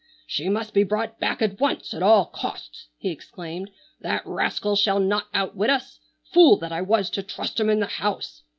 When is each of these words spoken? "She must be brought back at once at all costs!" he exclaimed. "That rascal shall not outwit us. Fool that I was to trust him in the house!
"She 0.25 0.49
must 0.49 0.73
be 0.73 0.83
brought 0.83 1.19
back 1.19 1.43
at 1.43 1.59
once 1.59 1.93
at 1.93 2.01
all 2.01 2.25
costs!" 2.25 2.87
he 2.97 3.11
exclaimed. 3.11 3.69
"That 3.99 4.25
rascal 4.25 4.75
shall 4.75 4.99
not 4.99 5.27
outwit 5.31 5.69
us. 5.69 5.99
Fool 6.33 6.57
that 6.57 6.71
I 6.71 6.81
was 6.81 7.11
to 7.11 7.21
trust 7.21 7.59
him 7.59 7.69
in 7.69 7.81
the 7.81 7.85
house! 7.85 8.41